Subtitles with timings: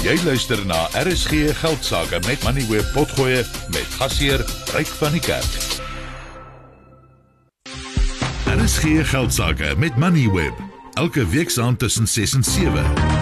[0.00, 4.40] Jy luister na RSG Geldsaake met Money Web Potgoe met gasheer
[4.72, 5.58] Ryk van die Kerk.
[8.48, 10.56] RSG Geldsaake met Money Web
[10.96, 13.19] elke week saam tussen 6 en 7.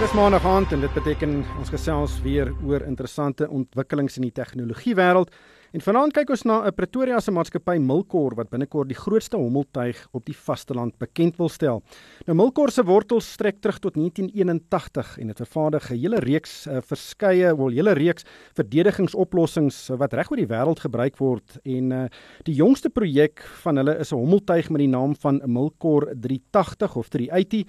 [0.00, 4.94] Dis maandag aand en dit beteken ons gesels weer oor interessante ontwikkelings in die tegnologie
[4.96, 5.28] wêreld.
[5.76, 10.08] En vanaand kyk ons na 'n Pretoria se maatskappy Milkor wat binnekort die grootste hommeltuig
[10.12, 11.82] op die vasteland bekend wil stel.
[12.26, 16.80] Nou Milkor se wortels strek terug tot 1981 en dit vervaardig 'n hele reeks uh,
[16.80, 18.24] verskeie, wel hele reeks
[18.54, 22.08] verdedigingsoplossings wat reg oor die wêreld gebruik word en uh,
[22.44, 27.08] die jongste projek van hulle is 'n hommeltuig met die naam van Milkor 380 of
[27.08, 27.66] 380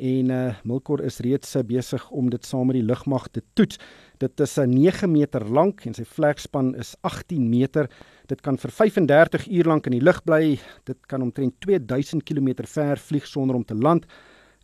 [0.00, 3.78] en uh, Milkor is reeds uh, besig om dit saam met die lugmag te toets.
[4.20, 7.90] Dit is uh, 9 meter lank en sy vlegspan is 18 meter.
[8.30, 10.56] Dit kan vir 35 uur lank in die lug bly.
[10.88, 14.08] Dit kan omtrent 2000 km ver vlieg sonder om te land.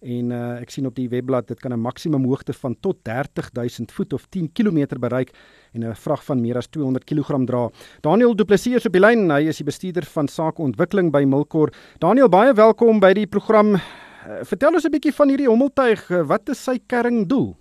[0.07, 3.93] En uh, ek sien op die webblad dit kan 'n maksimum hoogte van tot 30000
[3.93, 5.32] voet of 10 km bereik
[5.73, 7.71] en 'n vrag van meer as 200 kg dra.
[8.01, 9.30] Daniel Du Plessis is op die lyn.
[9.30, 11.73] Hy is die bestuurder van sakeontwikkeling by Milkor.
[11.99, 13.80] Daniel, baie welkom by die program.
[14.27, 16.10] Vertel ons 'n bietjie van hierdie hommeltuig.
[16.10, 17.55] Uh, wat is sy kerndoel?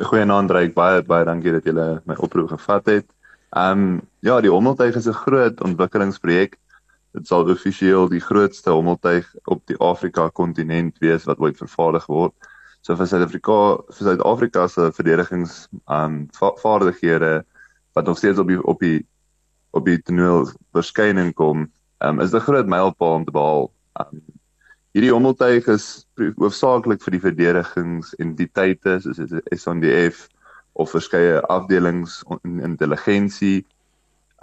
[0.00, 3.06] Goeienaand Ryk, baie baie dankie dat julle my oproep gevat het.
[3.54, 6.58] Ehm um, ja, die hommeltuig is 'n groot ontwikkelingsprojek.
[7.12, 12.34] Dit sal offisieel die grootste hommeltuig op die Afrika kontinent wees wat ooit vervaardig word.
[12.82, 16.28] So vir Suid-Afrika, vir Suid-Afrika se verdedigings ehm um,
[16.62, 17.44] vaardighede
[17.92, 19.06] wat nog steeds op die op die
[19.70, 23.70] op die toneel verskyning kom, ehm um, is 'n groot mylpaal om te behaal.
[24.00, 24.22] Um,
[24.90, 25.84] Hierdie hommeltuig is
[26.18, 29.20] hoofsaaklik vir die verdedigingsentiteite soos
[29.62, 30.24] SANDF
[30.74, 33.60] of verskeie afdelings in intelligensie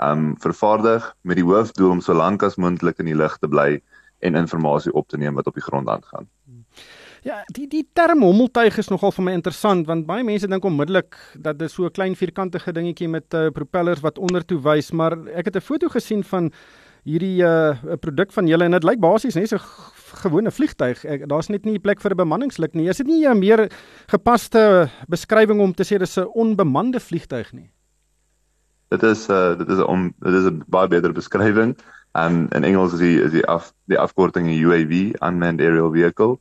[0.03, 3.81] um vervaardig met die hoofdoel om so lank as moontlik in die lug te bly
[4.23, 6.29] en inligting op te neem wat op die grond aangaan.
[7.25, 11.17] Ja, die die term hommeltuig is nogal vir my interessant want baie mense dink onmiddellik
[11.35, 15.45] dat dit so 'n klein vierkantige dingetjie met uh, propellers wat ondertoe wys, maar ek
[15.45, 16.51] het 'n foto gesien van
[17.03, 19.57] hierdie 'n uh, produk van julle en dit lyk basies net so
[20.23, 21.03] gewone vliegtyg.
[21.27, 22.87] Daar's net nie plek vir 'n bemanningslid nie.
[22.89, 23.69] Is dit nie 'n meer
[24.07, 27.69] gepaste beskrywing om te sê dis 'n onbemande vliegtyg nie?
[28.89, 31.75] Dit is uh, dit is 'n om dit is 'n baie beter beskrywing.
[32.13, 36.39] Um in Engels is die is die af die afkorting UAV, unmanned aerial vehicle.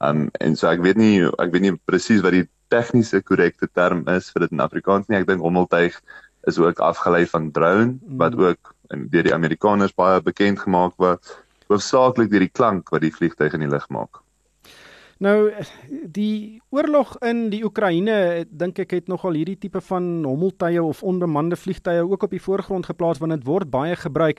[0.00, 4.06] Um en so ek weet nie ek weet nie presies wat die tegniese korrekte term
[4.08, 5.18] is vir dit in Afrikaans nie.
[5.18, 6.00] Ek dink hommeltuig
[6.46, 8.44] is ook afgelei van drone wat mm.
[8.44, 8.74] ook
[9.12, 11.34] deur die Amerikaners baie bekend gemaak word
[11.68, 14.22] hoofsaaklik deur die klank wat die vliegtyg in die lug maak.
[15.18, 15.50] Nou
[16.14, 21.58] die oorlog in die Oekraïne dink ek het nogal hierdie tipe van hommeltuie of onbemande
[21.58, 24.38] vliegtuie ook op die voorgrond geplaas want dit word baie gebruik.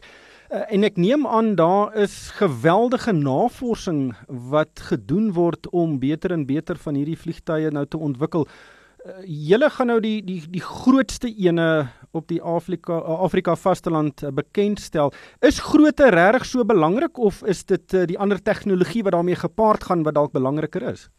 [0.49, 6.47] Uh, en ek neem aan daar is geweldige navorsing wat gedoen word om beter en
[6.47, 8.47] beter van hierdie vliegtuie nou te ontwikkel.
[9.03, 14.31] Uh, julle gaan nou die die die grootste ene op die Afrika Afrika vasteland uh,
[14.33, 15.13] bekendstel.
[15.45, 19.83] Is grootte regtig so belangrik of is dit uh, die ander tegnologie wat daarmee gepaard
[19.83, 21.09] gaan wat dalk belangriker is?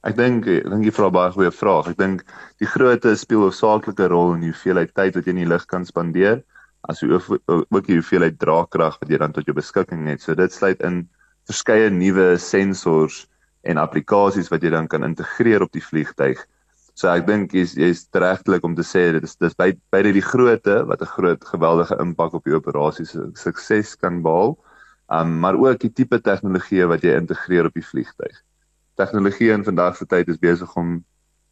[0.00, 1.90] Ek dink ek dink jy vra baie goeie vraag.
[1.92, 2.24] Ek dink
[2.62, 5.66] die grootte speel 'n saaklike rol in die hoeveelheid tyd wat jy in die lug
[5.66, 6.42] kan spandeer,
[6.88, 10.22] as jy ook die hoeveelheid draagkrag wat jy dan tot jou beskikking het.
[10.22, 11.08] So dit sluit in
[11.46, 13.26] verskeie nuwe sensors
[13.62, 16.40] en applikasies wat jy dan kan integreer op die vliegtyg
[17.00, 20.20] So ek dink jy's jy's regtelik om te sê dit is dis by by die
[20.20, 24.52] grootte wat 'n groot geweldige impak op die operasie se sukses kan behaal.
[25.08, 28.36] Um maar ook die tipe tegnologie wat jy integreer op die vliegtyg.
[29.00, 31.02] Tegnologie in vandag se tyd is besig om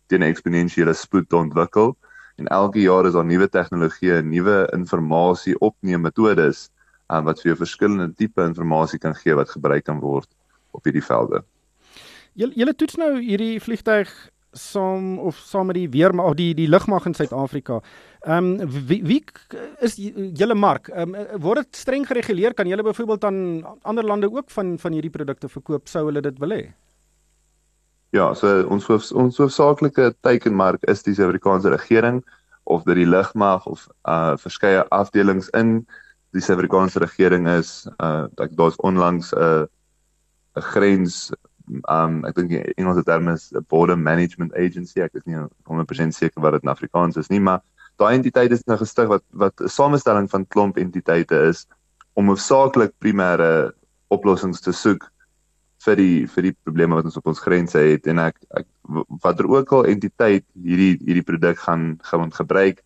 [0.09, 1.97] teen eksponensiële spoed te ontwikkel
[2.37, 6.69] en elke jaar is daar nuwe tegnologieë, nuwe inligting opneem metodes
[7.09, 10.29] um, wat vir jou verskillende tipe inligting kan gee wat gebruik kan word
[10.73, 11.43] op hierdie velde.
[12.35, 14.13] Julle toets nou hierdie vliegtyg
[14.53, 17.81] saam of saam met die weermag of die die lugmag in Suid-Afrika.
[18.25, 19.25] Ehm um, wie, wie
[19.81, 20.89] is julle mark?
[20.89, 22.55] Ehm um, word dit streng gereguleer?
[22.55, 26.39] Kan julle byvoorbeeld aan ander lande ook van van hierdie produkte verkoop sou hulle dit
[26.39, 26.63] wil hê?
[28.11, 32.23] Ja, so ons hoof, ons hoofsaaklike teikenmark is die Suid-Afrikaanse regering
[32.65, 35.83] of dit die lugmag of uh verskeie afdelings in
[36.33, 39.67] die Suid-Afrikaanse regering is uh daar's onlangs 'n uh,
[40.57, 41.31] 'n grens
[41.89, 45.03] um ek dink die Engelse term is a border management agency.
[45.05, 47.63] Ek is nie 100% seker wat dit in Afrikaans is nie, maar
[47.99, 51.67] daai entiteit is nou gestig wat wat 'n samestelling van klomp entiteite is
[52.15, 53.73] om hoofsaaklik primêre
[54.09, 55.11] oplossings te soek
[55.87, 58.67] vir die vir die probleme wat ons op ons grense het en ek, ek
[59.23, 62.83] watter ook al entiteit hierdie hierdie produk gaan gaan gebruik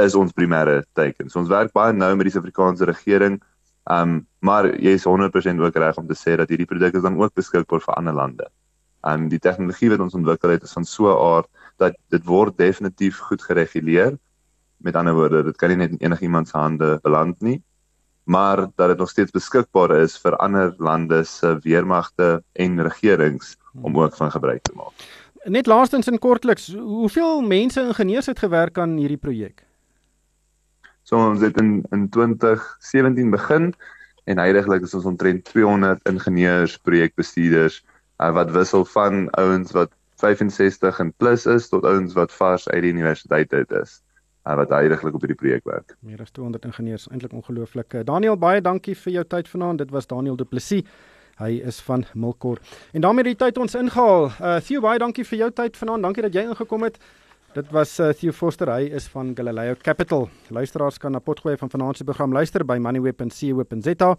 [0.00, 1.28] is ons primêre teiken.
[1.28, 3.40] So ons werk baie nou met die Suid-Afrikaanse regering
[3.90, 7.18] Um maar jy is 100% ook reg om te sê dat hierdie produk is dan
[7.20, 8.46] ook beskikbaar vir ander lande.
[9.04, 12.56] En die tegnologie wat ons ontwikkel het is van so 'n aard dat dit word
[12.56, 14.18] definitief goed gereguleer.
[14.76, 17.62] Met ander woorde, dit kan nie net in enigiemand se hande beland nie,
[18.24, 23.98] maar dat dit nog steeds beskikbaar is vir ander lande se weermagte en regerings om
[23.98, 24.92] ook van gebruik te maak.
[25.44, 29.64] Net laastens en kortliks, hoeveel mense ingenieurs het gewerk aan hierdie projek?
[31.10, 33.72] So ons het in in 2017 begin
[34.30, 37.80] en heidaglik is ons omtrent 200 ingenieurs, projekbestuurders
[38.22, 39.90] uh, wat wissel van ouens wat
[40.22, 43.96] 65 en plus is tot ouens wat vars uit die universiteit uit is
[44.46, 45.96] uh, wat heidaglik op hierdie projek werk.
[46.06, 47.96] Meer as 200 ingenieurs, eintlik ongelooflik.
[48.06, 49.82] Daniel, baie dankie vir jou tyd vanaand.
[49.82, 50.86] Dit was Daniel Du Plessis.
[51.40, 52.60] Hy is van Milkor.
[52.92, 54.30] En daarmee het die tyd ons ingehaal.
[54.38, 56.06] Uh Theo, baie dankie vir jou tyd vanaand.
[56.06, 57.02] Dankie dat jy ingekom het.
[57.50, 60.28] Dit was uh, Theo Foster, hy is van Galileo Capital.
[60.54, 64.10] Luisteraars kan na potgooi van finansiële program luister by moneyweb.co.za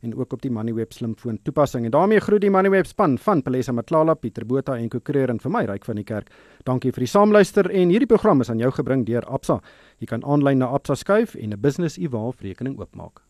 [0.00, 1.84] en ook op die Moneyweb slimfoon toepassing.
[1.84, 5.52] En daarmee groet die Moneyweb span van Pelesa Matlala, Pieter Botha en Kokreer en vir
[5.52, 6.32] my Ryk van die Kerk.
[6.64, 9.58] Dankie vir die saamluister en hierdie program is aan jou gebring deur Absa.
[10.00, 13.20] Jy kan aanlyn na Absa skuif en 'n business e-wallet rekening oopmaak.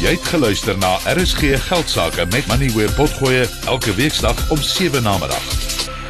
[0.00, 5.69] Jy het geluister na RSG Geldsaake met Moneyweb potgooi elke weeksdag om 7 na middag.